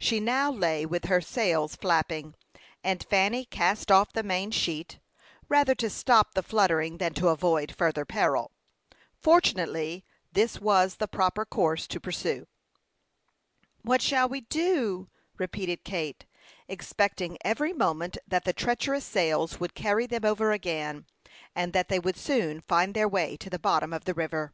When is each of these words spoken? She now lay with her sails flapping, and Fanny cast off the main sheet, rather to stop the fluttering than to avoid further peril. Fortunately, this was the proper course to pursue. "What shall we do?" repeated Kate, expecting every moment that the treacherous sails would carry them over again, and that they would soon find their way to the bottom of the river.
She 0.00 0.18
now 0.18 0.50
lay 0.50 0.84
with 0.84 1.04
her 1.04 1.20
sails 1.20 1.76
flapping, 1.76 2.34
and 2.82 3.06
Fanny 3.08 3.44
cast 3.44 3.92
off 3.92 4.12
the 4.12 4.24
main 4.24 4.50
sheet, 4.50 4.98
rather 5.48 5.76
to 5.76 5.88
stop 5.88 6.34
the 6.34 6.42
fluttering 6.42 6.98
than 6.98 7.14
to 7.14 7.28
avoid 7.28 7.72
further 7.76 8.04
peril. 8.04 8.50
Fortunately, 9.22 10.04
this 10.32 10.58
was 10.60 10.96
the 10.96 11.06
proper 11.06 11.44
course 11.44 11.86
to 11.86 12.00
pursue. 12.00 12.48
"What 13.82 14.02
shall 14.02 14.28
we 14.28 14.40
do?" 14.40 15.10
repeated 15.38 15.84
Kate, 15.84 16.26
expecting 16.66 17.38
every 17.44 17.72
moment 17.72 18.18
that 18.26 18.44
the 18.44 18.52
treacherous 18.52 19.04
sails 19.04 19.60
would 19.60 19.76
carry 19.76 20.08
them 20.08 20.24
over 20.24 20.50
again, 20.50 21.06
and 21.54 21.72
that 21.72 21.88
they 21.88 22.00
would 22.00 22.16
soon 22.16 22.62
find 22.62 22.94
their 22.94 23.06
way 23.06 23.36
to 23.36 23.48
the 23.48 23.60
bottom 23.60 23.92
of 23.92 24.06
the 24.06 24.14
river. 24.14 24.52